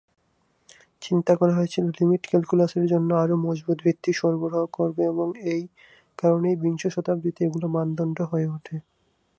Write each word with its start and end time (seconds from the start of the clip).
চিন্তা 1.01 1.33
করা 1.39 1.53
হয়েছিল 1.55 1.85
লিমিট 1.97 2.23
ক্যালকুলাসের 2.29 2.85
জন্য 2.87 3.09
আরও 3.23 3.35
মজবুত 3.45 3.77
ভিত্তি 3.85 4.11
সরবরাহ 4.19 4.63
করবে 4.77 5.01
এবং 5.03 5.27
এই 5.53 5.61
কারণেই 6.17 6.55
বিংশ 6.63 6.83
শতাব্দীতে 6.95 7.41
এগুলো 7.47 7.67
মানদণ্ড 7.75 8.17
হয়ে 8.31 8.47
ওঠে। 8.55 8.75